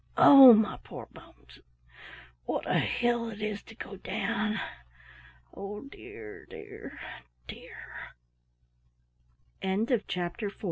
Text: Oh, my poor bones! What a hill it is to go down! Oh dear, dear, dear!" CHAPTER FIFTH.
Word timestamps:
Oh, 0.17 0.51
my 0.53 0.79
poor 0.83 1.07
bones! 1.13 1.59
What 2.45 2.65
a 2.67 2.79
hill 2.79 3.29
it 3.29 3.39
is 3.39 3.61
to 3.65 3.75
go 3.75 3.97
down! 3.97 4.59
Oh 5.53 5.81
dear, 5.81 6.47
dear, 6.49 6.97
dear!" 7.47 7.77
CHAPTER 10.07 10.49
FIFTH. 10.49 10.59